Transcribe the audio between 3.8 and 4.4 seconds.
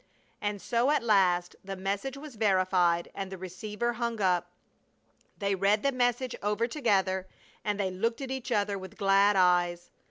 hung